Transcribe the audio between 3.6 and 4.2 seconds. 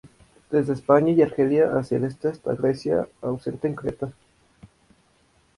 en Creta.